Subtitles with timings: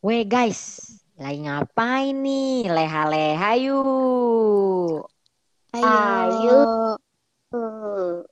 [0.00, 0.88] Weh guys,
[1.20, 2.64] lagi ngapain nih?
[2.72, 5.04] Leha-leha yuk.
[5.76, 6.60] Ayo.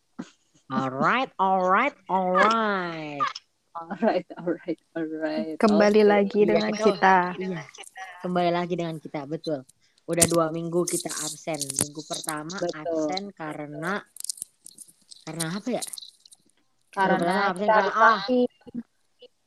[0.68, 3.20] Alright, alright, alright.
[3.72, 5.56] Alright, alright, alright.
[5.56, 6.08] Kembali Oke.
[6.08, 7.16] lagi Iya, dengan kita- kita.
[7.36, 7.62] Iya,
[8.20, 9.64] kembali lagi dengan kita, betul.
[10.04, 11.60] Udah dua minggu kita absen.
[11.60, 12.72] Minggu pertama Betul.
[12.80, 14.00] absen karena
[15.24, 15.84] karena apa ya?
[16.88, 18.20] Karena absen kita karena ah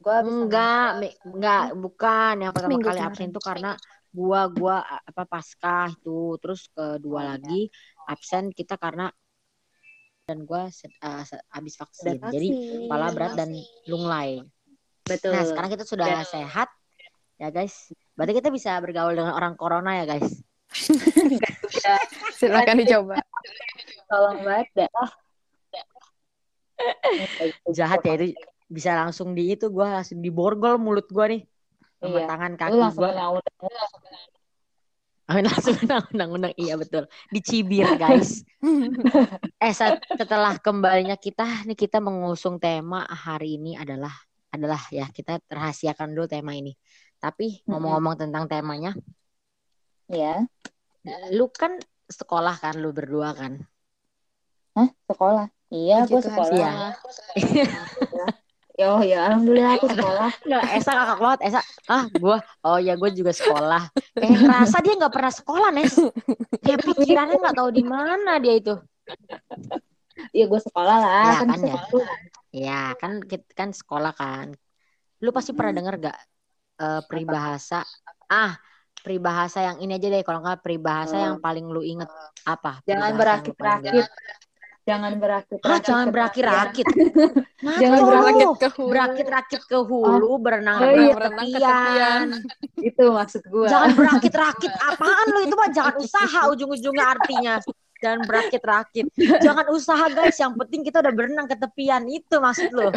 [0.02, 0.04] vaksin.
[0.04, 2.34] Gua habis enggak, mi- enggak, bukan.
[2.42, 3.12] Yang pertama Minggu kali kemarin.
[3.14, 3.72] absen itu karena
[4.12, 7.30] gua gua apa paskah itu, terus kedua Oh, iya.
[7.38, 7.62] lagi
[8.06, 9.08] absen kita karena
[10.26, 12.18] dan gua uh, habis udah vaksin.
[12.20, 12.80] Jadi vaksin.
[12.86, 13.50] kepala berat dan
[13.86, 14.42] lunglai.
[15.02, 15.34] Betul.
[15.34, 16.70] Nah, sekarang kita sudah Dan- sehat
[17.38, 17.90] ya guys.
[18.14, 20.28] Berarti kita bisa bergaul dengan orang corona ya guys.
[21.72, 21.98] Ya,
[22.36, 23.16] Silakan dicoba.
[24.06, 25.10] tolong banget dah.
[27.72, 28.36] Jahat ya itu
[28.72, 31.44] bisa langsung di itu gua langsung diborgol mulut gua nih
[32.00, 32.28] sama Iya.
[32.32, 32.96] tangan kaki undang
[35.32, 35.76] Amin langsung
[36.12, 37.08] undang-undang iya betul.
[37.32, 38.44] Dicibir guys.
[39.64, 44.12] eh set- setelah kembalinya kita nih kita mengusung tema hari ini adalah
[44.52, 46.76] adalah ya kita rahasiakan dulu tema ini.
[47.16, 48.92] Tapi ngomong-ngomong tentang temanya,
[50.12, 50.44] Ya.
[51.32, 51.80] lu kan
[52.12, 53.64] sekolah kan lu berdua kan?
[54.76, 54.90] Hah?
[55.08, 55.48] Sekolah.
[55.72, 56.76] Iya, Puji gua Tuhan, sekolah.
[58.88, 60.30] Oh ya, alhamdulillah aku sekolah.
[60.48, 61.62] Nggak, Esa kakak banget Esa.
[61.86, 62.38] Ah, gua.
[62.66, 63.84] Oh ya, gue juga sekolah.
[64.18, 65.94] Kayak ngerasa dia nggak pernah sekolah, Nes.
[66.66, 68.74] Kayak pikirannya nggak tahu di mana dia itu.
[70.32, 71.24] Iya, gua sekolah lah.
[71.26, 71.76] Iya, kan kan ya.
[71.78, 72.16] sekolah.
[72.52, 73.12] Ya, kan
[73.58, 74.48] kan sekolah kan.
[75.22, 76.18] Lu pasti pernah denger gak
[76.82, 77.86] eh, peribahasa?
[78.26, 78.58] Ah,
[79.02, 80.22] peribahasa yang ini aja deh.
[80.22, 81.22] Kalau nggak peribahasa Oh.
[81.22, 82.10] yang paling lu inget
[82.46, 82.82] apa?
[82.86, 84.06] Jangan berakit-rakit.
[84.82, 85.70] Jangan berakit-rakit.
[85.70, 86.88] Hah, jangan ke berakit-rakit.
[87.62, 88.90] Nah, Jangan lu berakit ke hulu.
[88.90, 91.14] berakit-rakit ke hulu, berenang Oh, iya.
[91.14, 92.28] ke Berenang ke tepian.
[92.90, 93.68] Itu maksud gua.
[93.70, 94.72] Jangan berakit-rakit.
[94.82, 97.54] Apaan lu itu mah jangan usaha ujung-ujungnya artinya.
[98.02, 99.06] Jangan berakit-rakit.
[99.46, 100.42] Jangan usaha guys.
[100.42, 102.02] Yang penting kita udah berenang ke tepian.
[102.10, 102.90] Itu maksud lu.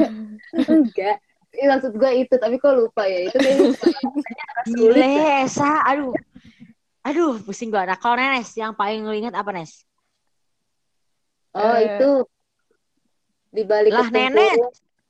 [0.56, 1.20] Enggak.
[1.52, 3.28] Ini maksud gua itu, tapi kok lupa ya.
[3.28, 4.00] Itu kayaknya sulit.
[4.96, 5.84] Gile, Sa.
[5.92, 6.16] Aduh.
[7.04, 7.84] Aduh, pusing gua.
[7.84, 9.84] Nah, kalau Nes, yang paling lu ingat apa, Nes?
[11.54, 11.86] Oh, Eh.
[11.86, 12.10] itu
[13.50, 14.54] di balik Lah, nenek.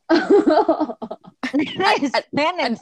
[1.55, 2.81] Nes, Nenes.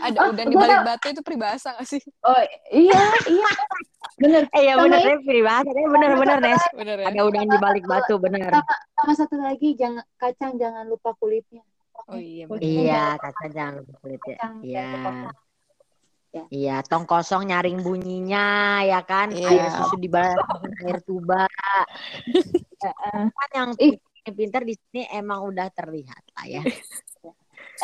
[0.00, 2.00] Ada Oh, di balik batu itu peribahasa gak sih?
[2.24, 2.40] Oh,
[2.72, 3.50] iya, iya.
[4.16, 4.42] Bener.
[4.50, 5.00] Eh, ya Sama bener.
[5.04, 5.20] Nes.
[5.22, 5.68] Peribahasa.
[5.68, 6.62] Eh, bener-bener, Nes.
[6.72, 7.06] Bener ya?
[7.12, 8.50] Ada udang di balik batu, bener.
[8.96, 11.60] Sama satu lagi, jangan kacang jangan lupa kulitnya.
[12.08, 12.48] Oh iya.
[12.48, 12.86] Kulitnya bener.
[12.88, 14.36] Iya, kata jangan lupa kulit ya.
[14.36, 14.88] Kacang Iya.
[15.04, 15.34] kulit.
[16.52, 18.46] Iya, tong kosong nyaring bunyinya,
[18.84, 19.32] ya kan?
[19.32, 19.48] Iya.
[19.48, 20.36] Air susu di bawah
[20.84, 21.48] air tuba.
[22.94, 23.96] kan yang Ih.
[24.26, 26.62] pintar di sini emang udah terlihat lah ya.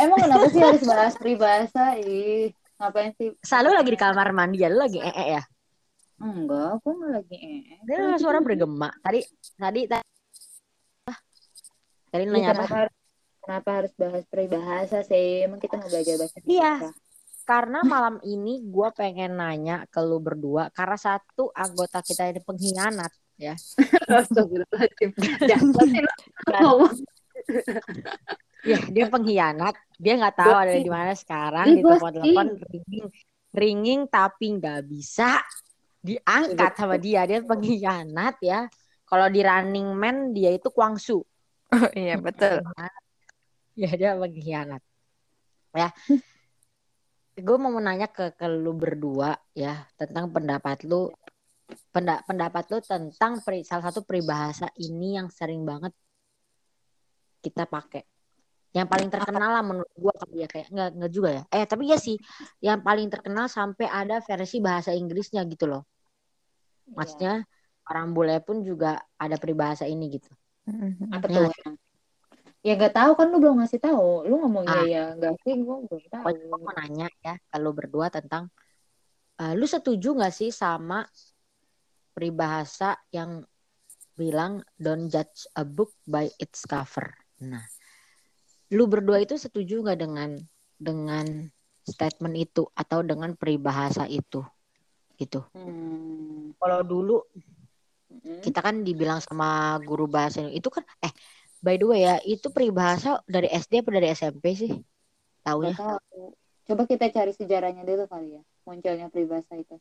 [0.01, 2.01] Emang kenapa sih harus bahas peribahasa?
[2.01, 2.49] Ih,
[2.81, 3.37] ngapain sih?
[3.45, 5.43] Selalu lagi di kamar mandi ya, lu lagi ee ya.
[6.23, 7.61] Enggak, aku nggak lagi eh.
[7.85, 8.89] Dia suara bergema.
[9.05, 9.21] Tadi
[9.59, 10.07] tadi tadi
[11.11, 11.19] ah,
[12.09, 12.77] tadi nanya kenapa apa?
[12.87, 12.95] harus
[13.43, 15.45] kenapa harus bahas peribahasa sih?
[15.45, 16.73] Emang kita mau belajar bahasa Iya.
[16.79, 16.91] Indonesia.
[17.43, 23.11] Karena malam ini gue pengen nanya ke lu berdua karena satu anggota kita ini pengkhianat
[23.41, 23.55] ya.
[24.21, 25.11] Astagfirullahaladzim.
[26.49, 26.95] Lu ngomong.
[28.63, 29.75] Ya, dia pengkhianat.
[29.99, 31.67] Dia nggak tahu ada di mana sekarang.
[31.67, 33.07] Di telepon-telepon ringing,
[33.51, 35.43] ringing tapi nggak bisa
[35.99, 37.27] diangkat sama dia.
[37.27, 38.71] Dia pengkhianat ya.
[39.07, 41.21] Kalau di Running Man dia itu Kwangsu.
[41.73, 42.63] Oh iya betul.
[43.75, 44.83] Ya dia pengkhianat.
[45.75, 45.89] Ya.
[47.33, 51.09] Gue mau nanya ke, ke lu berdua ya tentang pendapat lu
[52.27, 55.93] pendapat lu tentang peri- salah satu peribahasa ini yang sering banget
[57.43, 58.07] kita pakai.
[58.73, 61.43] Yang paling terkenal lah menurut gua kali ya kayak enggak enggak juga ya.
[61.53, 62.17] Eh tapi ya sih
[62.65, 65.85] yang paling terkenal sampai ada versi bahasa Inggrisnya gitu loh.
[66.89, 66.95] Iya.
[66.97, 67.35] Maksudnya
[67.93, 70.31] orang bule pun juga ada peribahasa ini gitu.
[71.11, 71.77] apa Ya, tuh?
[72.63, 74.25] Ya nggak tahu kan lu belum ngasih tahu.
[74.31, 74.87] Lu ngomong Ah.
[74.87, 75.53] iya ya nggak sih?
[75.59, 76.25] Gue belum tahu.
[76.31, 78.49] Gue mau nanya ya kalau berdua tentang
[79.37, 81.03] eh, lu setuju nggak sih sama
[82.13, 83.45] peribahasa yang
[84.15, 87.17] bilang don't judge a book by its cover.
[87.41, 87.65] Nah,
[88.73, 90.31] lu berdua itu setuju nggak dengan
[90.77, 91.27] dengan
[91.83, 94.45] statement itu atau dengan peribahasa itu
[95.19, 95.43] gitu.
[95.57, 96.55] Hmm.
[96.57, 97.17] Kalau dulu
[98.13, 98.45] Mm-mm.
[98.45, 101.13] kita kan dibilang sama guru bahasa itu kan eh
[101.65, 104.73] by the way ya itu peribahasa dari SD apa dari SMP sih?
[105.43, 105.75] Tahu.
[106.63, 108.43] Coba kita cari sejarahnya dulu kali ya.
[108.63, 109.75] Munculnya peribahasa itu.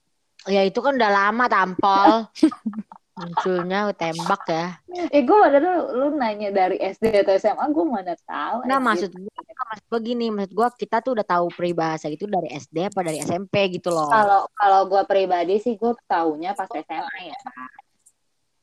[0.50, 2.26] Ya itu kan udah lama tampol.
[3.22, 4.68] Munculnya tembak ya.
[5.14, 8.66] Eh gue mana lu, lu nanya dari SD atau SMA gue mana tahu.
[8.66, 8.88] Nah anjir.
[8.88, 12.90] maksud gue maksud gue gini, maksud gue kita tuh udah tahu peribahasa itu dari SD
[12.90, 14.10] apa dari SMP gitu loh.
[14.10, 17.40] Kalau kalau gue pribadi sih gue taunya pas SMA ya.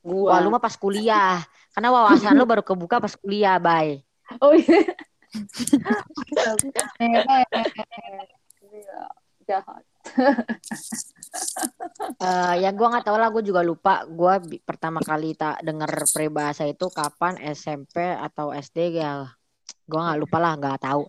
[0.02, 0.32] Gua.
[0.32, 1.44] Wah, lu mah pas kuliah.
[1.76, 4.00] Karena wawasan lu baru kebuka pas kuliah, bye.
[4.40, 4.96] Oh iya.
[9.48, 9.82] Jahat.
[12.18, 14.02] Eh ya gua nggak tahu lah, gue juga lupa.
[14.06, 19.28] Gua bi- pertama kali tak denger peribahasa itu kapan SMP atau SD ya.
[19.86, 21.06] Gua nggak lupa lah, nggak tahu.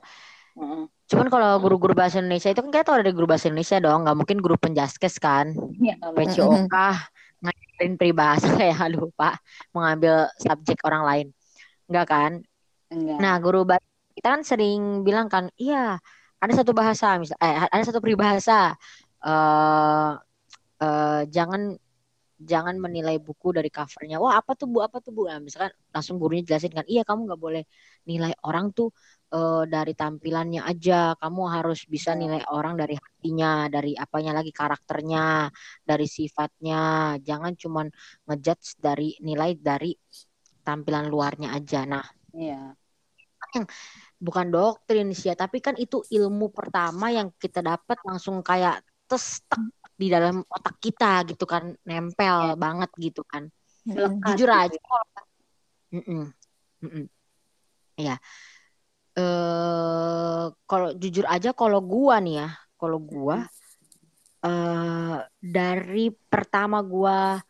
[1.09, 4.17] Cuman kalau guru-guru bahasa Indonesia itu kan kita tahu ada guru bahasa Indonesia dong, nggak
[4.17, 5.57] mungkin guru penjaskes kan.
[5.81, 6.37] Ya, nggak.
[6.37, 6.75] PCOK
[7.41, 9.39] ngajarin peribahasa kayak lupa
[9.73, 11.27] mengambil subjek orang lain.
[11.89, 12.31] Enggak kan?
[12.93, 13.17] Enggak.
[13.17, 15.97] Nah, guru bahasa kita kan sering bilang kan, iya,
[16.43, 18.75] ada satu bahasa misal eh ada satu peribahasa
[19.25, 20.11] eh
[20.83, 21.61] eh, jangan
[22.51, 24.15] jangan menilai buku dari covernya.
[24.23, 24.79] Wah, apa tuh Bu?
[24.87, 25.27] Apa tuh Bu?
[25.27, 27.63] Nah, misalkan langsung gurunya jelasin kan, iya kamu nggak boleh
[28.07, 28.89] nilai orang tuh
[29.35, 31.19] eh, dari tampilannya aja.
[31.21, 32.19] Kamu harus bisa Iya.
[32.21, 35.51] nilai orang dari hatinya, dari apanya lagi karakternya,
[35.89, 36.77] dari sifatnya.
[37.27, 37.87] Jangan cuman
[38.27, 39.91] ngejudge dari nilai dari
[40.63, 41.83] tampilan luarnya aja.
[41.87, 42.75] Nah, Iya.
[44.19, 49.41] Bukan doktrin sih ya, tapi kan itu ilmu pertama yang kita dapat langsung kayak tes
[49.47, 49.63] tek
[49.99, 53.47] di dalam otak kita gitu kan, nempel banget gitu kan.
[53.87, 54.61] Melekat Jujur gitu.
[54.63, 55.05] aja kalau.
[55.95, 57.05] Mm-mm.
[57.97, 58.15] Ya.
[59.17, 62.49] Eh kalau jujur aja kalau gua nih ya,
[62.79, 63.47] kalau gua
[64.45, 67.41] eh dari pertama gua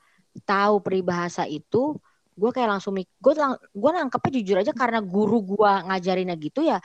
[0.48, 1.98] tahu peribahasa itu,
[2.40, 6.64] gua kayak langsung mik gue lang gue nangkepnya jujur aja karena guru gua ngajarinnya gitu
[6.64, 6.78] ya,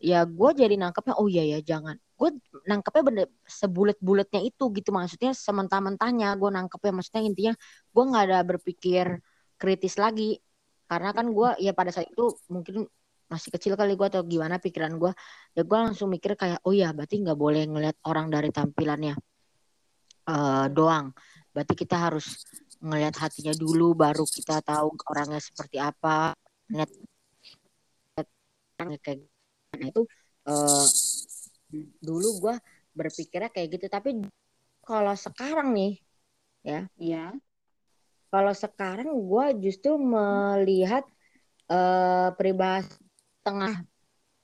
[0.00, 1.96] ya gua jadi nangkepnya oh iya ya jangan.
[2.16, 2.28] Gue
[2.70, 7.52] nangkepnya bener sebulet-buletnya itu gitu maksudnya sementah-mentahnya gue nangkepnya maksudnya intinya
[7.90, 9.06] gue nggak ada berpikir
[9.58, 10.38] kritis lagi
[10.86, 12.86] karena kan gue ya pada saat itu mungkin
[13.32, 15.12] masih kecil kali gue atau gimana pikiran gue
[15.56, 19.14] ya gue langsung mikir kayak oh ya berarti nggak boleh ngeliat orang dari tampilannya
[20.28, 21.16] eh, doang
[21.52, 22.44] berarti kita harus
[22.82, 26.34] ngelihat hatinya dulu baru kita tahu orangnya seperti apa
[28.74, 29.22] orangnya kayak
[29.78, 30.02] nah itu
[30.50, 30.86] eh,
[32.02, 32.54] dulu gue
[32.92, 33.86] berpikirnya kayak gitu.
[33.88, 34.10] Tapi
[34.82, 36.02] kalau sekarang nih
[36.62, 37.34] Iya.
[38.30, 41.06] kalau sekarang gue justru melihat
[41.70, 42.98] eh peribahasa
[43.42, 43.74] setengah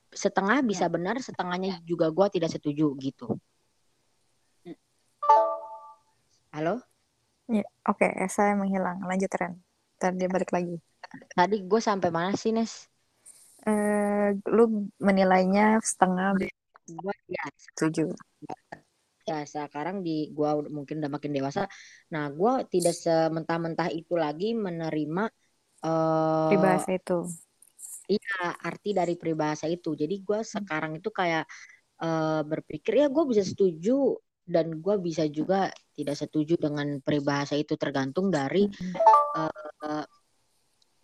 [0.09, 3.39] setengah bisa benar setengahnya juga gue tidak setuju gitu.
[6.49, 6.81] Halo
[7.55, 8.05] Ya, Oke,
[8.35, 8.97] saya menghilang.
[9.09, 9.53] Lanjut Ren.
[9.97, 10.75] Ntar dia balik lagi.
[11.37, 12.73] tadi gue sampai mana sih Nes
[13.67, 14.63] Eh, lu
[15.07, 16.27] menilainya setengah
[17.03, 18.01] gue ya setuju.
[19.29, 21.61] ya sekarang di gua mungkin udah makin dewasa
[22.13, 25.23] nah gua tidak sementah-mentah itu lagi menerima
[25.85, 27.17] eh Peribahasa itu.
[28.09, 28.37] iya
[28.67, 31.43] arti dari peribahasa itu jadi gua sekarang itu kayak
[32.03, 33.91] eh, berpikir ya gue bisa setuju
[34.49, 38.65] dan gua bisa juga tidak setuju dengan peribahasa itu tergantung dari
[39.37, 40.05] eh,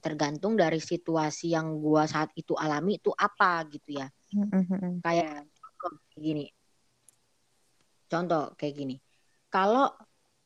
[0.01, 4.09] tergantung dari situasi yang gua saat itu alami itu apa gitu ya.
[4.33, 5.00] Mm-mm.
[5.06, 6.45] kayak contoh kayak gini.
[8.06, 8.95] Contoh kayak gini.
[9.50, 9.89] Kalau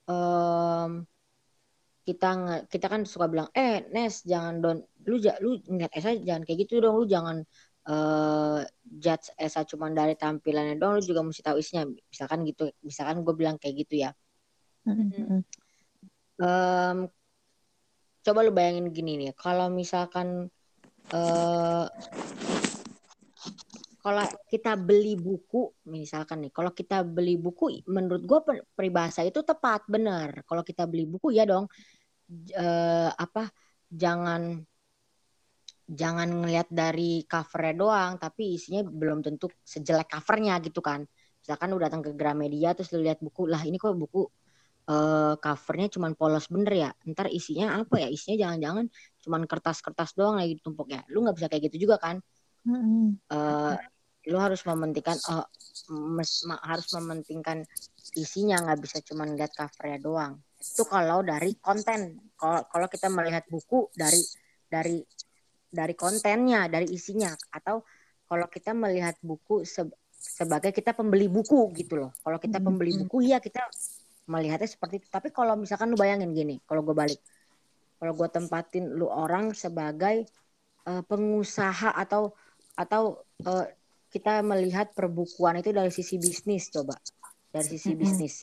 [0.08, 1.04] em,
[2.10, 2.30] kita
[2.72, 6.82] kita kan suka bilang eh Nes jangan don lu lu ngeliat Esa jangan kayak gitu
[6.82, 7.46] dong lu jangan
[7.88, 11.88] eh judge Esa cuma dari tampilannya dong lu juga mesti tahu isinya.
[11.88, 14.12] Misalkan gitu misalkan gue bilang kayak gitu ya.
[14.88, 15.44] Mm-mm.
[16.40, 16.98] Em,
[18.20, 20.52] coba lu bayangin gini nih kalau misalkan
[21.10, 21.88] eh
[24.00, 28.40] kalau kita beli buku misalkan nih kalau kita beli buku menurut gue
[28.72, 31.68] peribahasa itu tepat bener kalau kita beli buku ya dong.
[32.30, 33.50] Eh, apa
[33.90, 34.62] jangan
[35.90, 41.02] jangan ngelihat dari covernya doang tapi isinya belum tentu sejelek covernya gitu kan.
[41.42, 44.22] Misalkan lu datang ke Gramedia terus lu lihat buku lah ini kok buku
[44.90, 46.90] eh, covernya cuman polos bener ya?
[47.10, 48.08] Ntar isinya apa ya?
[48.14, 48.86] Isinya jangan-jangan
[49.26, 51.02] cuman kertas-kertas doang lagi ditumpuk ya?
[51.10, 52.22] Lu nggak bisa kayak gitu juga kan?
[52.70, 53.18] Mm-mm.
[53.34, 53.76] eh
[54.30, 55.48] lu harus mementingkan oh,
[55.90, 57.66] mes- ma- harus mementingkan
[58.14, 60.34] isinya nggak bisa cuma lihat covernya doang.
[60.60, 62.20] Itu kalau dari konten.
[62.36, 64.22] Kalau kalau kita melihat buku dari
[64.70, 65.02] dari
[65.70, 67.86] dari kontennya dari isinya atau
[68.26, 72.12] kalau kita melihat buku se- sebagai kita pembeli buku gitu loh.
[72.22, 73.66] Kalau kita pembeli buku ya kita
[74.30, 75.08] melihatnya seperti itu.
[75.10, 77.18] Tapi kalau misalkan lu bayangin gini kalau gue balik.
[78.00, 80.30] Kalau gue tempatin lu orang sebagai
[80.86, 82.34] eh, pengusaha atau
[82.78, 83.66] atau eh,
[84.10, 86.98] kita melihat perbukuan itu dari sisi bisnis coba.
[87.50, 88.02] Dari sisi Mm-mm.
[88.02, 88.36] bisnis.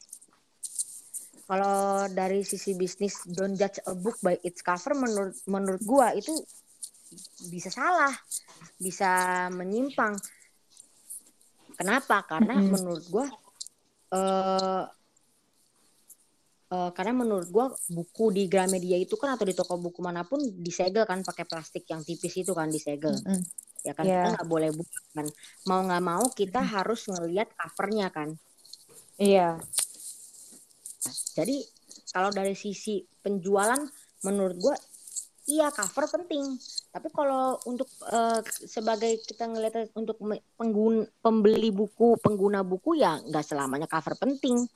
[1.46, 6.34] Kalau dari sisi bisnis don't judge a book by its cover menurut menurut gua itu
[7.48, 8.12] bisa salah
[8.76, 9.10] bisa
[9.52, 10.16] menyimpang
[11.76, 12.24] Kenapa?
[12.24, 12.72] Karena Mm-mm.
[12.72, 13.28] menurut gua
[14.08, 14.84] eh
[16.72, 20.40] eh, karena menurut gua buku di Gramedia itu kan atau di toko buku mana pun
[20.40, 23.44] disegel kan pakai plastik yang tipis itu kan disegel Mm-mm.
[23.84, 24.14] ya kan Iya.
[24.16, 25.26] kita nggak boleh buka kan
[25.68, 28.32] mau nggak mau kita harus ngelihat covernya kan
[29.20, 29.60] Iya.
[31.36, 31.60] jadi
[32.08, 33.84] kalau dari sisi penjualan
[34.24, 34.76] menurut gua
[35.46, 36.58] iya cover penting
[36.90, 43.18] tapi kalau untuk eh, sebagai kita ngelihat untuk me- penggun pembeli buku pengguna buku ya
[43.22, 44.66] nggak selamanya cover penting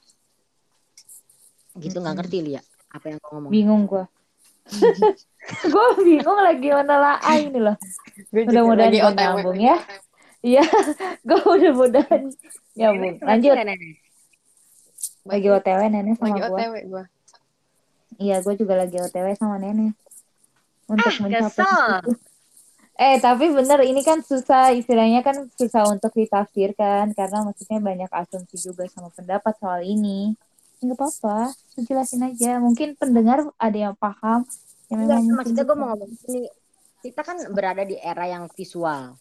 [1.78, 4.04] gitu nggak ngerti Lia apa yang kau ngomong Bingung gua.
[5.72, 7.76] gue bingung lagi menelaah ini loh.
[8.30, 9.76] Gue Mudah-mudahan nyambung ya.
[10.40, 10.62] Iya,
[11.28, 12.22] gue mudah-mudahan
[12.78, 13.14] nyambung.
[13.18, 13.56] Lanjut.
[15.26, 16.60] Lagi OTW nenek sama gue.
[18.20, 19.96] Iya, gue juga lagi OTW sama nenek.
[20.90, 21.90] Untuk mencapai kesel.
[22.02, 22.12] itu.
[23.00, 28.60] Eh, tapi bener ini kan susah, istilahnya kan susah untuk ditafsirkan karena maksudnya banyak asumsi
[28.60, 30.36] juga sama pendapat soal ini.
[30.82, 32.60] Enggak apa-apa, jelasin aja.
[32.60, 34.44] Mungkin pendengar ada yang paham.
[34.90, 36.42] Yang Enggak, memang maksudnya gue mau ngomong ini
[37.00, 39.16] kita kan berada di era yang visual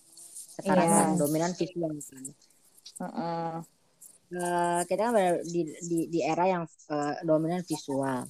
[0.60, 0.98] sekarang Iya.
[1.00, 2.24] kan dominan visual kan
[3.00, 3.54] Heeh.
[4.30, 8.28] Eh, kita kan berada di, di, di era yang eh, dominan visual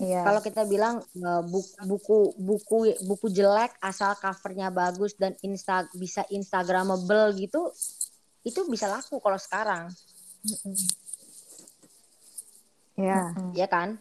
[0.00, 0.24] Iya.
[0.24, 6.24] kalau kita bilang eh, buku buku buku buku jelek asal covernya bagus dan insta bisa
[6.32, 7.68] instagramable gitu
[8.40, 9.92] itu bisa laku kalau sekarang.
[12.96, 13.36] Iya.
[13.52, 13.66] ya.
[13.68, 14.00] Kan?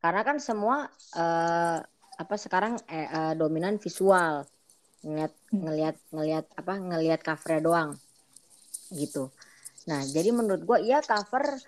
[0.00, 1.78] Karena kan semua eh,
[2.18, 4.48] apa sekarang eh, eh, dominan visual.
[5.04, 7.90] Ngeliat ngelihat ngelihat apa ngelihat covernya doang.
[8.88, 9.28] Gitu.
[9.88, 11.60] Nah jadi menurut gua iya cover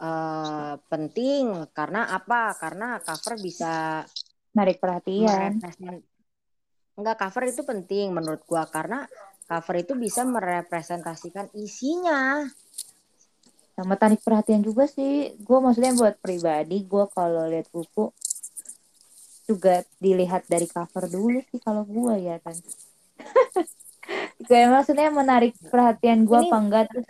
[0.00, 1.68] eh, penting.
[1.72, 2.52] Karena apa?
[2.56, 4.04] Karena cover bisa
[4.56, 5.60] Narik perhatian.
[6.96, 8.64] enggak cover itu penting menurut gua.
[8.64, 9.04] Karena
[9.44, 12.44] cover itu bisa merepresentasikan isinya.
[13.76, 15.36] Sama tarik perhatian juga sih.
[15.36, 18.08] Gue maksudnya buat pribadi gue kalau lihat buku
[19.46, 22.58] juga dilihat dari cover dulu sih kalau gue ya kan
[24.50, 27.06] kayak maksudnya menarik perhatian gue apa enggak terus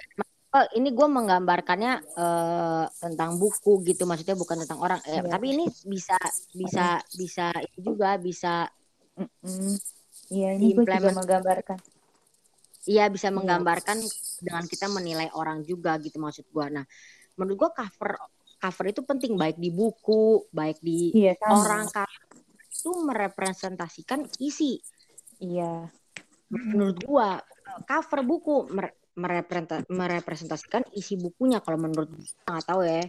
[0.57, 5.01] Oh, ini gue menggambarkannya eh, tentang buku gitu, maksudnya bukan tentang orang.
[5.05, 5.29] Eh, Iya.
[5.29, 6.17] Tapi ini bisa
[6.57, 8.65] bisa bisa ini juga bisa,
[9.21, 9.77] mm,
[10.33, 11.77] iya ini gue juga menggambarkan
[12.89, 13.37] iya bisa Iya.
[13.37, 13.99] menggambarkan
[14.41, 16.67] dengan kita menilai orang juga gitu maksud gue.
[16.73, 16.89] Nah,
[17.37, 18.17] menurut gue cover
[18.57, 22.25] cover itu penting baik di buku, baik di sama orang cover
[22.65, 24.81] itu merepresentasikan isi.
[25.37, 25.85] iya
[26.49, 27.29] Menurut gue
[27.85, 28.73] cover buku
[29.17, 32.13] merepresentasikan isi bukunya kalau menurut
[32.45, 33.03] nggak tahu ya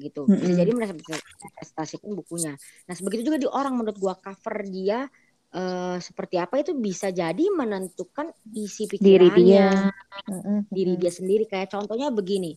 [0.00, 0.24] gitu.
[0.32, 0.56] Bisa Mm-mm.
[0.56, 2.56] jadi merepresentasikan bukunya.
[2.88, 5.04] Nah sebegitu juga di orang menurut gua cover dia
[5.52, 9.92] eh, seperti apa itu bisa jadi menentukan isi diri pikirannya dia.
[10.32, 11.44] Mm-mm, diri dia sendiri.
[11.44, 12.56] Kayak contohnya begini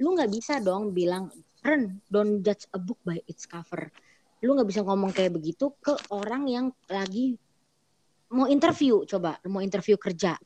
[0.00, 1.28] lu nggak bisa dong bilang
[1.60, 3.92] Ren don't judge a book by its cover.
[4.40, 7.36] Lu nggak bisa ngomong kayak begitu ke orang yang lagi
[8.32, 9.36] mau interview coba.
[9.44, 10.40] Mau interview kerja.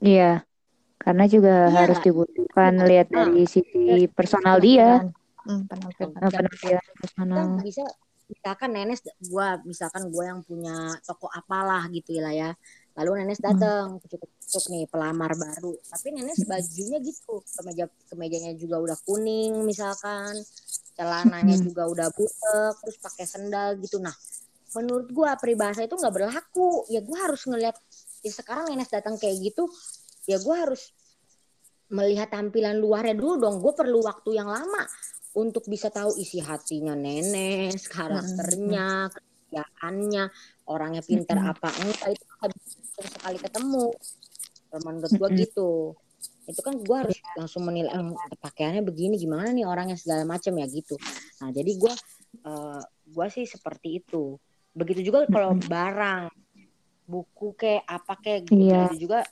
[0.00, 0.49] Iya
[1.00, 1.76] karena juga Iya.
[1.80, 5.00] harus dibutuhkan lihat Nah, dari sisi personal dia.
[5.40, 6.12] Hmm, penampilan.
[6.20, 7.36] penampilan personal.
[7.56, 7.84] Kan bisa
[8.30, 12.50] misalkan nenes gua misalkan gua yang punya toko apalah gitu lah ya.
[13.00, 15.72] Lalu nenes datang kucuk-kucuk nih pelamar baru.
[15.80, 20.36] Tapi nenes bajunya gitu kemeja kemejanya juga udah kuning misalkan.
[20.92, 21.64] Celananya Hmm.
[21.64, 23.96] juga udah butek terus pakai sendal gitu.
[23.96, 24.12] Nah
[24.76, 26.84] menurut gua peribahasa itu nggak berlaku.
[26.92, 27.74] Ya gua harus ngelihat
[28.20, 29.64] ya sekarang nenes datang kayak gitu
[30.28, 30.92] ya gua harus
[31.90, 33.56] melihat tampilan luarnya dulu dong.
[33.58, 34.86] Gue perlu waktu yang lama
[35.34, 40.24] untuk bisa tahu isi hatinya nenes karakternya kerjaannya
[40.66, 41.50] orangnya pintar Mm-mm.
[41.50, 43.86] apa enggak itu nggak bisa sekali ketemu.
[44.86, 45.70] Menurut gue gitu.
[46.46, 49.98] Itu kan gue harus langsung menilai "Hmm, pakaiannya begini gimana nih orangnya?
[49.98, 50.94] segala macam ya gitu.
[51.42, 51.92] Nah jadi gue
[52.46, 54.38] eh, gue sih seperti itu.
[54.78, 56.30] Begitu juga kalau barang
[57.10, 58.62] buku kayak apa kayak gitu
[58.94, 59.26] itu juga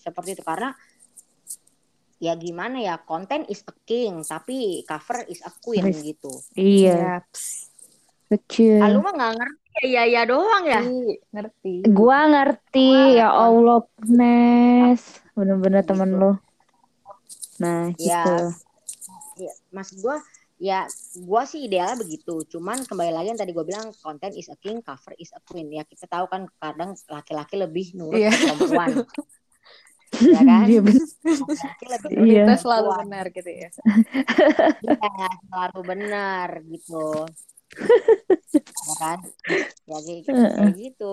[0.00, 0.72] seperti itu karena
[2.16, 6.32] ya gimana ya konten is a king tapi cover is a queen gitu.
[6.52, 7.24] iya.
[8.26, 8.78] Betul.
[8.78, 9.58] Ah, lu mah nggak ngerti.
[9.80, 10.80] Ya ya ya doang ya?
[10.80, 11.74] Ngerti, ngerti.
[11.88, 15.02] Gua ngerti ya Allah Nes.
[15.32, 15.90] Bener-bener Gitu.
[15.90, 16.32] temen lu.
[17.58, 18.22] Nah Ya.
[18.22, 18.34] gitu.
[19.40, 20.20] Ya, maksud gua
[20.58, 20.84] ya
[21.18, 22.44] gua sih idealnya begitu.
[22.46, 25.72] Cuman kembali lagi yang tadi gua bilang konten is a king cover is a queen.
[25.72, 28.30] Ya kita tahu kan kadang laki-laki lebih nurut Iya.
[28.30, 28.88] ke perempuan
[30.20, 30.66] ya kan?
[30.68, 30.94] Iya, lebih
[32.20, 32.44] Iya.
[32.44, 33.68] Kita ke selalu benar gitu ya.
[34.84, 37.06] Iya, selalu benar gitu.
[38.60, 39.18] Ya kan?
[39.88, 41.10] Ya kayak, kayak gitu.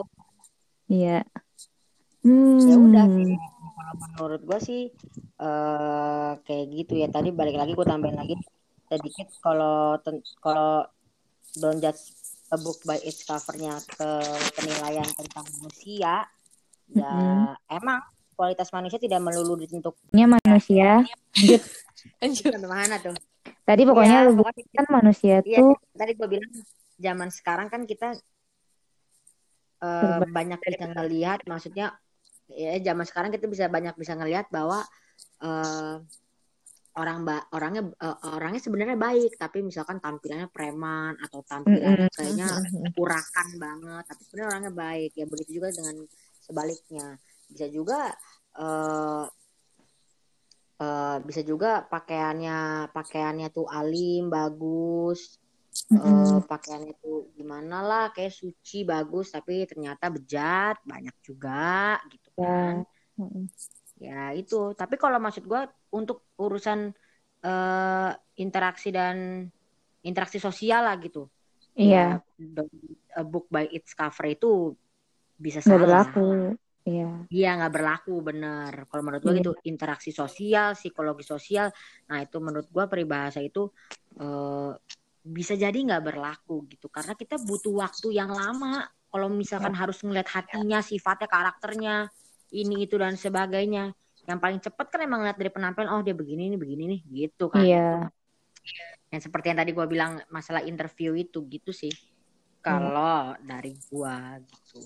[0.91, 1.19] Iya.
[2.25, 3.05] Hmm ya udah
[3.77, 4.83] kalau menurut gue sih
[5.39, 7.07] eh kayak gitu ya.
[7.07, 8.35] Tadi balik lagi gue tambahin lagi
[8.87, 9.99] sedikit kalau
[10.39, 10.87] kalau
[11.59, 12.15] don't judge
[12.51, 14.09] a book by its covernya ke
[14.55, 16.23] penilaian tentang manusia
[16.87, 17.15] ya
[17.67, 17.99] emang
[18.37, 21.01] kualitas manusia tidak melulu ditentukan Nya manusia.
[22.21, 22.53] Lanjut.
[22.53, 23.17] sampai mana tuh
[23.67, 26.51] Tadi pokoknya Ya, pokoknya kan manusia Iya, tuh tadi gue bilang
[26.97, 28.15] zaman sekarang kan kita
[29.81, 31.93] eh, Serba banyak bisa ngelihat, maksudnya
[32.47, 34.81] ya zaman sekarang kita bisa banyak bisa ngelihat bahwa
[35.43, 35.95] eh,
[36.97, 42.47] orang ba orangnya eh, orangnya sebenarnya baik, tapi misalkan tampilannya preman atau tampilannya kayaknya
[42.97, 45.11] urakan banget, tapi sebenarnya orangnya baik.
[45.13, 45.95] Ya begitu juga dengan
[46.41, 47.21] sebaliknya.
[47.51, 47.95] Bisa juga
[48.57, 49.25] eh
[50.81, 52.53] eh, bisa juga pakaiannya
[52.95, 55.19] pakaiannya tuh alim bagus
[55.93, 62.45] eh, pakaiannya tuh gimana lah kayak suci bagus tapi ternyata bejat banyak juga gitu ya.
[62.45, 62.75] kan
[63.17, 63.45] Mm-mm.
[63.97, 65.61] ya itu tapi kalau maksud gue
[65.99, 66.79] untuk urusan
[67.47, 68.09] eh,
[68.43, 69.15] interaksi dan
[70.05, 71.25] interaksi sosial lah gitu
[71.77, 72.21] Iya, ya
[72.55, 72.73] don't-
[73.17, 74.47] a book by its cover itu
[75.37, 76.21] bisa salah berlaku.
[76.87, 77.09] Iya.
[77.27, 78.71] Iya nggak berlaku bener.
[78.87, 79.39] Kalau menurut gue Iya.
[79.43, 81.67] gitu interaksi sosial, psikologi sosial.
[82.07, 83.67] Nah itu menurut gue peribahasa itu
[84.17, 84.71] eh,
[85.27, 86.87] bisa jadi nggak berlaku gitu.
[86.87, 88.87] Karena kita butuh waktu yang lama.
[89.11, 89.79] Kalau misalkan Iya.
[89.83, 91.95] harus ngeliat hatinya, sifatnya, karakternya,
[92.55, 93.91] ini itu dan sebagainya.
[94.27, 95.91] Yang paling cepet kan emang ngeliat dari penampilan.
[95.91, 97.63] Oh dia begini nih, begini nih, gitu kan.
[97.63, 98.11] Iya.
[99.11, 101.91] Yang seperti yang tadi gue bilang masalah interview itu gitu sih.
[101.91, 102.63] Iya.
[102.63, 104.79] Kalau dari gue gitu.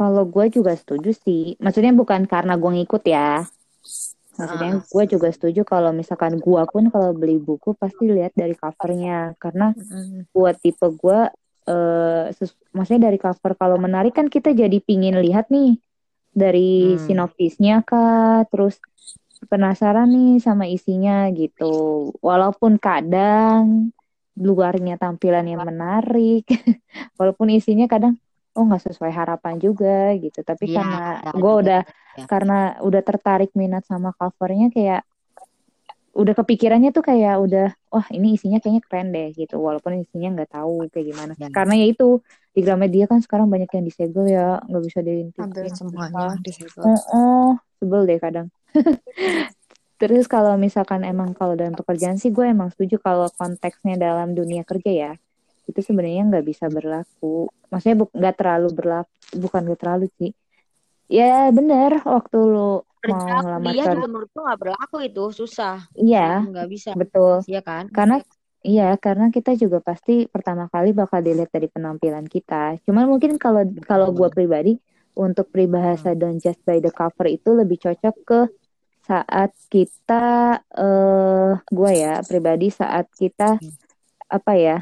[0.00, 1.60] Kalau gue juga setuju sih.
[1.60, 3.44] Maksudnya bukan karena gue ngikut ya.
[4.40, 9.36] Maksudnya gue juga setuju kalau misalkan gue pun kalau beli buku pasti lihat dari covernya.
[9.36, 9.76] Karena
[10.32, 11.20] buat tipe gue,
[12.32, 15.76] ses- maksudnya dari cover kalau menarik kan kita jadi pingin lihat nih
[16.32, 17.02] dari Hmm.
[17.04, 18.80] sinopsisnya kah, terus
[19.52, 22.08] penasaran nih sama isinya gitu.
[22.24, 23.92] Walaupun kadang
[24.40, 26.48] luarnya tampilannya menarik,
[27.20, 28.16] walaupun isinya kadang
[28.54, 30.40] oh nggak sesuai harapan juga gitu.
[30.42, 30.98] Tapi Iya, karena
[31.32, 31.80] gue udah
[32.16, 32.24] ya.
[32.26, 35.02] karena udah tertarik minat sama covernya kayak
[36.10, 40.50] udah kepikirannya tuh kayak udah wah ini isinya kayaknya keren deh gitu walaupun isinya nggak
[40.50, 41.46] tahu kayak gimana Ya.
[41.54, 42.18] karena ya itu
[42.50, 46.82] di Gramedia kan sekarang banyak yang disegel ya nggak bisa diintipin Hampir semuanya disegel.
[46.82, 48.50] oh, oh sebel deh kadang
[50.02, 54.66] terus kalau misalkan emang kalau dalam pekerjaan sih gue emang setuju kalau konteksnya dalam dunia
[54.66, 55.12] kerja ya
[55.70, 57.48] itu sebenarnya nggak bisa berlaku.
[57.70, 60.30] Maksudnya bu- nggak terlalu berlaku bukan nggak terlalu sih.
[61.10, 65.76] Ya bener waktu lu mau ngelamar kerja juga menurut gue nggak berlaku itu susah.
[65.96, 66.90] Iya nggak bisa.
[66.94, 67.34] betul.
[67.48, 67.84] Iya kan?
[67.90, 68.16] Karena
[68.60, 72.76] iya karena kita juga pasti pertama kali bakal dilihat dari penampilan kita.
[72.84, 74.76] Cuman mungkin kalau kalau gue pribadi
[75.16, 78.40] untuk peribahasa don't just by the cover itu lebih cocok ke
[79.02, 83.58] saat kita eh gue ya pribadi saat kita
[84.30, 84.76] apa ya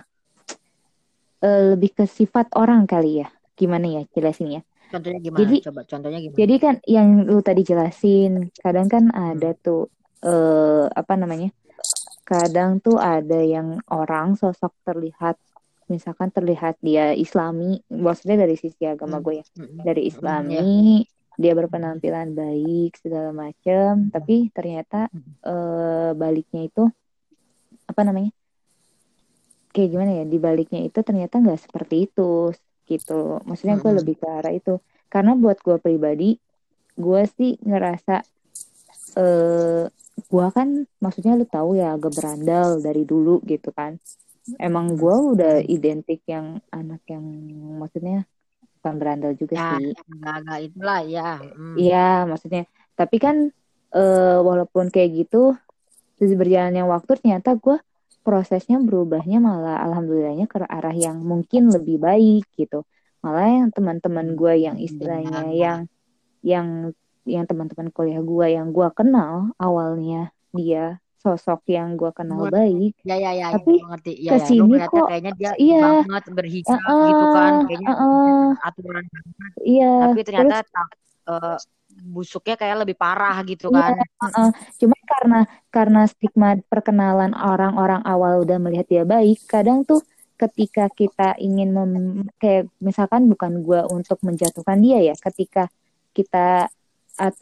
[1.40, 6.18] eh, lebih ke sifat orang kali ya gimana ya jelasinnya contohnya gimana Jadi- coba contohnya
[6.18, 11.52] gimana jadi kan yang lu tadi jelasin, kadang kan ada tuh eh apa namanya?
[12.24, 15.36] Kadang tuh ada yang orang sosok terlihat
[15.86, 19.24] misalkan terlihat dia Islami, maksudnya dari sisi agama Hmm.
[19.24, 19.44] gue ya.
[19.56, 19.80] Mm-mm.
[19.84, 20.08] Dari ya.
[20.08, 20.66] Islami,
[21.34, 25.08] dia berpenampilan baik segala macem, tapi ternyata
[25.44, 26.88] eh baliknya itu
[27.84, 28.32] apa namanya?
[29.74, 30.24] Kayak gimana ya?
[30.24, 32.52] Di baliknya itu ternyata nggak seperti itu
[32.88, 33.42] gitu.
[33.44, 34.80] Maksudnya gue lebih ke arah itu.
[35.08, 36.36] Karena buat gue pribadi,
[36.96, 38.24] gue sih ngerasa
[39.18, 39.84] eh
[40.18, 43.96] gue kan maksudnya lu tahu ya agak berandal dari dulu gitu kan.
[44.56, 47.22] Emang gue udah identik yang anak yang
[47.78, 48.24] maksudnya
[48.80, 49.92] bukan berandal juga ya sih.
[49.92, 51.76] agak-agak itulah ya Mm.
[51.78, 52.62] Iya, maksudnya.
[52.98, 53.36] Tapi kan
[53.94, 55.54] eh, walaupun kayak gitu,
[56.18, 57.76] terus berjalannya waktu ternyata gue
[58.28, 62.84] prosesnya berubahnya malah alhamdulillahnya ke arah yang mungkin lebih baik gitu.
[63.24, 65.80] Malah yang teman-teman gue yang istilahnya yang
[66.44, 66.92] yang
[67.24, 72.94] yang teman-teman kuliah gue yang gue kenal awalnya dia sosok yang gue kenal baik.
[73.02, 75.80] ya ya ya Tapi ya, ngerti ya ya ke sini ngeliatnya kok- kayaknya dia iya.
[76.06, 79.04] banget berhijab gitu kan kayaknya heeh, aturan
[79.66, 79.92] iya.
[80.06, 81.56] tapi ternyata Terus eh,
[82.14, 84.48] busuknya kayak lebih parah gitu Iya, kan heeh.
[84.80, 85.38] Cuma karena
[85.76, 90.00] karena stigma perkenalan orang-orang awal udah melihat dia baik, kadang tuh
[90.38, 95.66] ketika kita ingin mem- kayak misalkan bukan gua untuk menjatuhkan dia ya, ketika
[96.16, 96.70] kita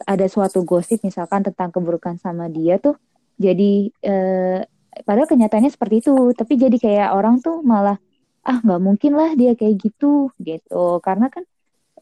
[0.09, 2.97] ada suatu gosip misalkan tentang keburukan sama dia tuh,
[3.37, 4.59] jadi eh,
[5.05, 8.01] padahal kenyataannya seperti itu, tapi jadi kayak orang tuh malah
[8.47, 11.45] ah nggak mungkin lah dia kayak gitu gitu, karena kan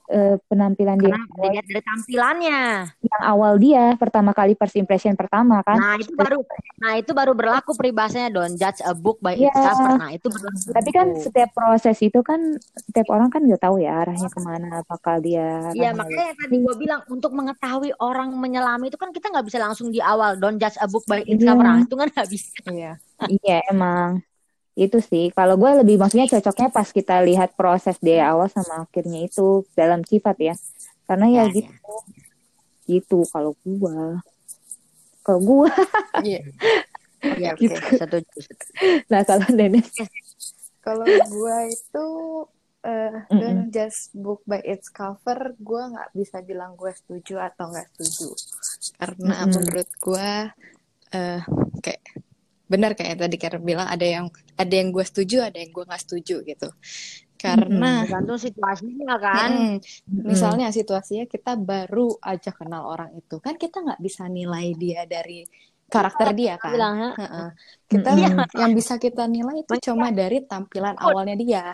[0.07, 2.61] eh, penampilan dia Karena dilihat dari tampilannya.
[3.01, 5.75] yang awal dia pertama kali first impression pertama kan.
[5.75, 6.41] Nah itu baru,
[6.77, 9.53] nah itu baru berlaku peribahasanya don't judge a book by its Iya.
[9.55, 9.91] cover.
[9.95, 10.67] Nah itu berlaku.
[10.71, 12.39] Tapi kan setiap proses itu kan
[12.83, 16.75] setiap orang kan nggak tahu ya arahnya ke mana, apakah dia Iya makanya tadi gue
[16.75, 20.77] bilang untuk mengetahui orang menyelami itu kan kita nggak bisa langsung di awal don't judge
[20.77, 21.49] a book by its Iya.
[21.49, 21.63] cover.
[21.63, 22.53] Nah, itu kan nggak bisa.
[22.65, 22.91] Iya.
[23.25, 24.19] Iya emang
[24.75, 25.31] itu sih.
[25.31, 30.03] Kalau gue lebih maksudnya cocoknya pas kita lihat proses dari awal sama akhirnya itu dalam
[30.03, 30.55] sifat ya.
[31.07, 31.93] Karena ya, Ya, gitu,
[32.85, 33.97] gitu kalau gue.
[35.25, 35.69] Kalau gue,
[36.21, 36.37] Oke,
[37.25, 37.75] oke oke.
[37.97, 37.97] setuju.
[37.97, 38.67] setuju.
[39.09, 39.89] nah kalau Dennis,
[40.85, 42.07] Kalau gue itu
[42.85, 43.41] eh Mm-mm.
[43.41, 48.29] don't just book by its cover, gue nggak bisa bilang gue setuju atau nggak setuju.
[49.01, 49.49] Karena Mm-mm.
[49.49, 50.29] menurut gue
[51.09, 51.41] eh
[51.81, 52.01] kayak
[52.65, 54.25] benar kayak tadi Karen bilang ada yang
[54.57, 56.67] ada yang gue setuju, ada yang gue nggak setuju gitu.
[57.37, 59.49] Karena Tergantung situasinya kan.
[60.09, 60.25] Mm-mm.
[60.25, 65.45] misalnya situasinya kita baru aja kenal orang itu, kan kita nggak bisa nilai dia dari
[65.85, 66.73] karakter dia kan.
[66.73, 67.47] Bilang, "Hah, Heeh.
[67.85, 68.49] Kita Mm-mm.
[68.57, 71.65] yang bisa kita nilai itu cuma dari tampilan awalnya dia.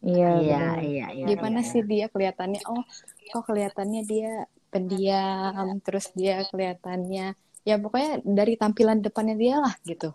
[0.00, 1.24] iya Iya iya iya.
[1.28, 1.70] Gimana iya.
[1.70, 2.60] sih dia kelihatannya?
[2.70, 2.82] Oh,
[3.34, 7.34] kok kelihatannya dia pendiam, terus dia kelihatannya
[7.68, 10.08] ya pokoknya dari tampilan depannya dia lah gitu.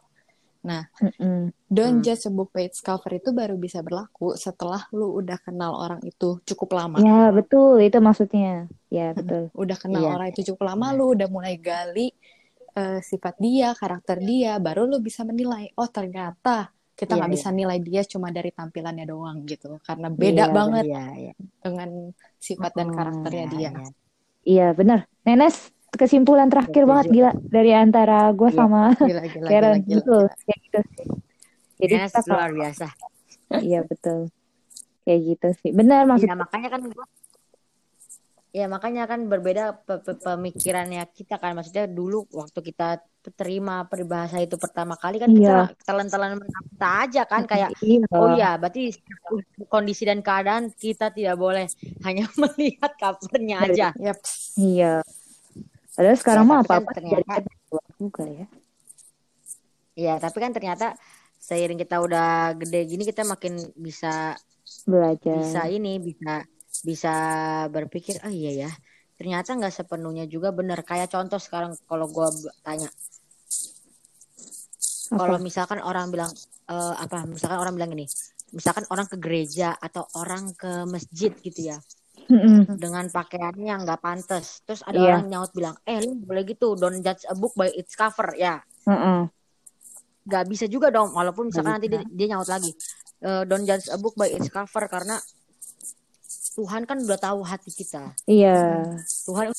[0.70, 1.54] Nah, Mm-mm.
[1.78, 2.06] don't Hmm.
[2.06, 6.02] judge a book by its cover itu baru bisa berlaku setelah lu udah kenal orang
[6.12, 7.02] itu cukup lama.
[7.04, 8.46] Ya betul itu maksudnya.
[8.96, 9.42] Ya betul.
[9.62, 10.10] Udah kenal Iya.
[10.14, 12.08] orang itu cukup lama, lu udah mulai gali
[12.80, 15.66] eh, sifat dia, karakter dia, baru lu bisa menilai.
[15.80, 17.42] Oh, ternyata kita Iya, nggak iya.
[17.42, 21.32] bisa nilai dia cuma dari tampilannya doang gitu, karena beda Iya, banget Iya iya.
[21.66, 21.90] dengan
[22.48, 23.72] sifat dan Hmm, karakternya Iya, dia.
[23.74, 23.84] iya.
[24.50, 25.00] Iya benar.
[25.26, 25.56] Nenes
[25.96, 26.92] kesimpulan terakhir Setuju.
[26.92, 28.58] banget gila dari antara gue Iya.
[28.58, 30.28] sama Gila, gila, Karen gila, gila, gila.
[30.46, 31.08] kayak gitu sih.
[31.76, 32.88] Jadi Nes kita luar biasa.
[33.68, 34.20] iya betul
[35.04, 35.72] kayak gitu sih.
[35.72, 37.06] Benar maksud Iya makanya kan gua
[38.56, 43.04] Ya makanya kan berbeda pe- pe- pemikirannya kita kan maksudnya dulu waktu kita
[43.36, 45.76] terima peribahasa itu pertama kali kan Iya.
[45.76, 48.08] kita telan-telan kita aja kan kayak Iya.
[48.16, 48.96] oh iya berarti
[49.68, 51.68] kondisi dan keadaan kita tidak boleh
[52.08, 53.88] hanya melihat covernya aja.
[54.56, 55.04] Iya.
[55.96, 58.46] Padahal sekarang Ya, mah kan apa-apa ternyata- jadi keluar juga ya.
[59.96, 60.86] Iya tapi kan ternyata
[61.40, 64.36] seiring kita udah gede gini kita makin bisa
[64.84, 65.40] Belajar.
[65.40, 66.44] bisa ini bisa
[66.84, 67.14] bisa
[67.72, 68.72] berpikir oh iya ya
[69.16, 72.28] ternyata nggak sepenuhnya juga benar kayak contoh sekarang kalau gua
[72.60, 72.92] tanya
[75.08, 76.32] kalau misalkan orang bilang
[76.68, 78.06] eh, apa misalkan orang bilang gini
[78.52, 81.78] misalkan orang ke gereja atau orang ke masjid gitu ya
[82.76, 84.62] Dengan pakaiannya yang nggak pantas.
[84.66, 85.06] Terus ada Iya.
[85.18, 88.34] orang nyaut bilang eh lu boleh gitu don't judge a book by its cover.
[88.36, 88.62] Ya.
[88.86, 89.30] Mm-mm.
[90.26, 92.74] nggak bisa juga dong walaupun misalkan nanti dia, dia nyaut lagi
[93.22, 95.22] eh, don't judge a book by its cover karena
[96.58, 98.16] Tuhan kan udah tahu hati kita.
[98.26, 98.90] Iya.
[99.28, 99.54] Tuhan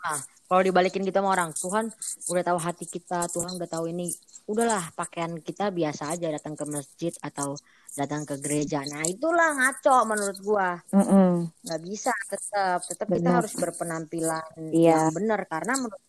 [0.00, 1.90] nah kalau dibalikin gitu sama orang Tuhan
[2.26, 4.06] udah tahu hati kita Tuhan udah tahu ini
[4.46, 7.58] udahlah pakaian kita biasa aja datang ke masjid atau
[7.92, 10.68] datang ke gereja nah itulah ngaco menurut gua
[11.60, 15.10] nggak bisa tetap tetap kita harus berpenampilan Iya.
[15.10, 16.02] yang benar karena menurut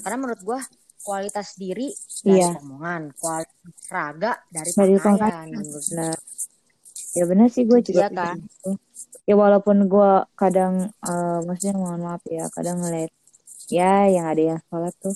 [0.00, 0.60] karena menurut gua
[1.00, 1.88] kualitas diri
[2.22, 2.60] dari Iya.
[2.60, 5.48] omongan kualitas raga dari Dari pakaian.
[7.10, 8.36] Ya benar sih gue juga Iya kan?
[8.38, 8.70] gitu.
[9.26, 13.10] Ya walaupun gue kadang eh, maksudnya mohon maaf ya kadang ngeliat
[13.70, 15.14] ya yang ada yang sholat tuh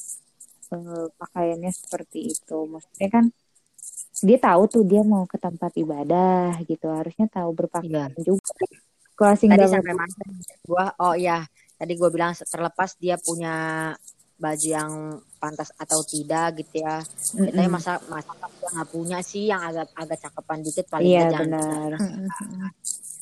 [0.70, 2.56] eh, pakaiannya seperti itu.
[2.64, 3.24] Maksudnya kan
[4.22, 8.54] dia tahu tuh dia mau ke tempat ibadah gitu harusnya tahu berpakaian juga.
[9.14, 9.46] Kalau Iya.
[9.46, 10.14] tadi sampai mana
[10.64, 13.54] gua oh iya tadi gua bilang terlepas dia punya
[14.34, 14.92] baju yang
[15.38, 16.98] pantas atau tidak gitu ya
[17.38, 17.54] Mm-mm.
[17.54, 21.46] kita masa masa nggak punya sih yang agak agak cakepan dikit paling Iya nggak jangan
[21.46, 21.90] benar.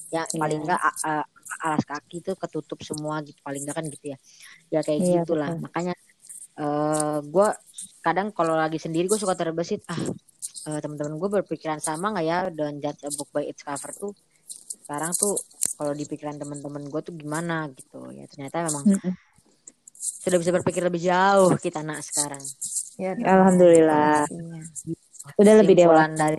[0.09, 0.40] ya Iya.
[0.40, 1.29] paling enggak a- a-
[1.62, 4.18] alas kaki itu ketutup semua gitu paling enggak kan gitu ya.
[4.75, 5.51] Ya kayak Iya, gitulah.
[5.55, 5.64] betul.
[5.64, 5.94] makanya
[6.53, 7.48] eh gue
[8.05, 9.96] kadang kalau lagi sendiri gue suka terbesit ah
[10.68, 14.12] eh, teman-teman gue berpikiran sama nggak ya dan judge a book by its cover tuh?
[14.85, 15.38] Sekarang tuh
[15.79, 18.12] kalau di pikiran teman-teman gue tuh gimana gitu.
[18.12, 19.14] Ya ternyata memang Mm-mm.
[19.96, 22.42] sudah bisa berpikir lebih jauh kita nak sekarang.
[23.01, 24.27] Ya, Alhamdulillah.
[25.38, 26.38] Udah lebih Kesimpulan dari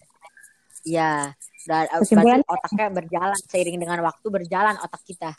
[0.84, 1.32] ya
[1.63, 5.32] dan Kesimpulan- berarti otaknya berjalan seiring dengan waktu berjalan otak kita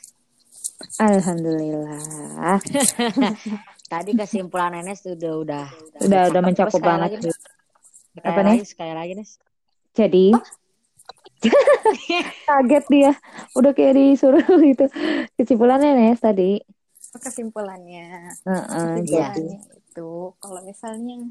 [0.99, 2.59] Alhamdulillah.
[3.93, 5.65] Tadi kesimpulan Enes tuh udah udah
[6.03, 7.11] Udah udah mencakup Sekali banget.
[7.15, 7.31] lagi.
[8.11, 9.31] Sekali Apa, lagi, sekali lagi Nes.
[9.93, 10.27] Jadi
[12.49, 13.13] kaget dia.
[13.55, 14.87] Udah kayak disuruh gitu.
[15.37, 16.59] Kesimpulannya Nes tadi.
[17.15, 19.31] Kesimpulannya, Heeh, Iya.
[19.31, 21.31] jadi kesimpulannya itu kalau misalnya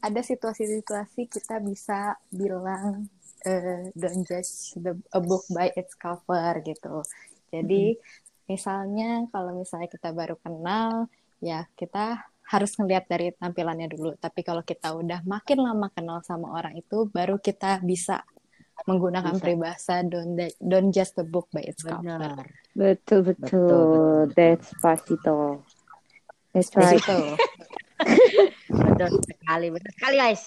[0.00, 3.12] ada situasi-situasi kita bisa bilang
[3.44, 7.04] eh, don't judge the, a book by its cover gitu.
[7.52, 7.96] Jadi
[8.48, 11.06] misalnya kalau misalnya kita baru kenal,
[11.38, 14.16] ya kita harus ngelihat dari tampilannya dulu.
[14.16, 18.24] Tapi kalau kita udah makin lama kenal sama orang itu, baru kita bisa
[18.88, 19.42] menggunakan Bisa.
[19.42, 22.00] peribahasa don't, don't judge the book by its cover.
[22.00, 22.46] Benar.
[22.72, 23.66] Betul, betul.
[23.66, 24.22] betul.
[24.32, 25.66] That's Pasito.
[26.54, 27.02] That's right.
[28.68, 30.42] Benar sekali, benar sekali guys.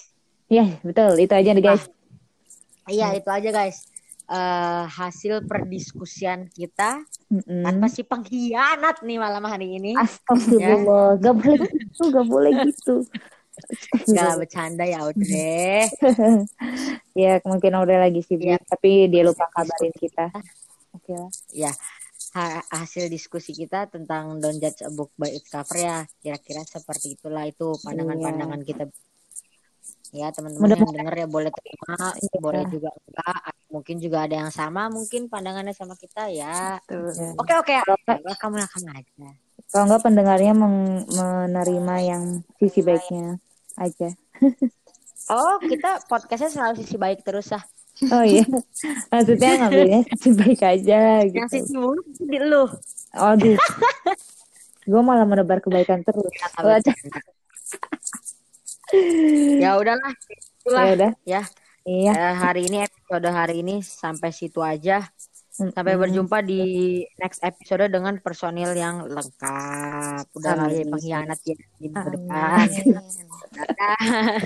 [0.51, 1.19] Ya, betul.
[1.19, 1.87] Itu aja nih, guys.
[2.89, 3.85] Iya, itu aja guys.
[4.31, 7.67] Eh, hasil perdiskusian kita Mm-mm.
[7.67, 9.91] tanpa si pengkhianat nih malam hari ini.
[9.99, 11.19] Astagfirullah.
[11.19, 12.95] Gak boleh gitu, gak boleh gitu.
[14.07, 15.83] Gak bercanda ya deh.
[17.21, 18.57] ya, mungkin udah lagi sibuk, Iya.
[18.63, 20.31] tapi dia lupa kabarin kita.
[20.95, 21.27] Oke lah.
[21.51, 21.71] Ya,
[22.31, 27.19] ha- hasil diskusi kita tentang don't judge a book by its cover ya kira-kira seperti
[27.19, 28.87] itulah itu pandangan-pandangan kita.
[30.11, 31.95] Ya teman-teman yang denger ya boleh terima,
[32.43, 33.41] boleh juga enggak.
[33.71, 36.75] Mungkin juga ada yang sama, mungkin pandangannya sama kita ya.
[37.39, 37.75] Oke oke,
[38.27, 39.29] welcome welcome aja.
[39.71, 42.23] kalau enggak pendengarnya meng- menerima yang
[42.59, 43.39] sisi baiknya
[43.79, 44.11] aja.
[45.31, 47.63] Oh kita podcastnya selalu sisi baik terus ah.
[48.11, 48.43] Oh iya,
[49.07, 51.47] maksudnya ngambilnya sisi baik aja Yang gitu.
[51.55, 52.67] sisi buruk di lu.
[53.15, 53.55] Aduh,
[54.83, 56.27] gue malah menebar kebaikan terus.
[59.59, 60.11] Ya udahlah,
[60.61, 61.41] itulah Ya udah, ya.
[61.87, 62.11] iya.
[62.13, 65.03] Eh, hari ini episode hari ini sampai situ aja.
[65.51, 66.07] Sampai Mm-mm.
[66.07, 66.61] berjumpa di
[67.19, 70.25] next episode dengan personil yang lengkap.
[70.33, 70.89] Udah lah ya Amin.
[70.89, 72.65] pengkhianat ya di depan.
[73.51, 74.39] Dadah.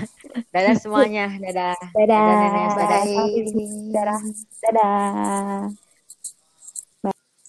[0.52, 1.30] Dadah semuanya.
[1.40, 1.78] Dadah.
[1.94, 2.20] Dadah.
[2.20, 2.74] Dadah, Nenes.
[2.74, 3.02] Dadah.
[3.94, 4.20] Dadah.
[4.60, 5.85] Dadah.